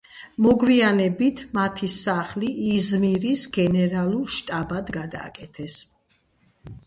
[0.43, 5.77] მოგვიანებით, მათი სახლი იზმირის გენერალურ შტაბად გადააკეთეს.